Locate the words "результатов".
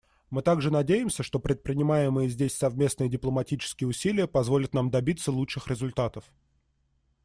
5.67-6.25